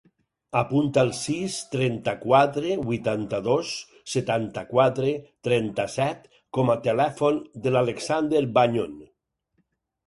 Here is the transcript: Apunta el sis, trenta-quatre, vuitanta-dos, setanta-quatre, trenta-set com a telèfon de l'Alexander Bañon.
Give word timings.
Apunta 0.59 1.01
el 1.07 1.11
sis, 1.17 1.57
trenta-quatre, 1.73 2.71
vuitanta-dos, 2.87 3.75
setanta-quatre, 4.15 5.13
trenta-set 5.49 6.27
com 6.59 6.75
a 6.77 6.79
telèfon 6.91 7.41
de 7.69 7.77
l'Alexander 7.77 8.45
Bañon. 8.59 8.99